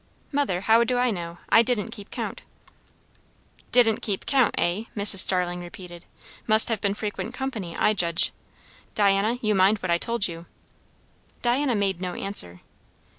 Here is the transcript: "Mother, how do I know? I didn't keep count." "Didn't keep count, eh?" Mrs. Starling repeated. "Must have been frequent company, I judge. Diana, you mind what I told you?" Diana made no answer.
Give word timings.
"Mother, 0.31 0.61
how 0.61 0.83
do 0.83 0.97
I 0.97 1.11
know? 1.11 1.37
I 1.49 1.61
didn't 1.61 1.91
keep 1.91 2.09
count." 2.09 2.41
"Didn't 3.71 4.01
keep 4.01 4.25
count, 4.25 4.55
eh?" 4.57 4.85
Mrs. 4.97 5.19
Starling 5.19 5.61
repeated. 5.61 6.05
"Must 6.47 6.69
have 6.69 6.81
been 6.81 6.95
frequent 6.95 7.35
company, 7.35 7.77
I 7.77 7.93
judge. 7.93 8.31
Diana, 8.95 9.37
you 9.43 9.53
mind 9.53 9.77
what 9.77 9.91
I 9.91 9.99
told 9.99 10.27
you?" 10.27 10.47
Diana 11.43 11.75
made 11.75 12.01
no 12.01 12.15
answer. 12.15 12.61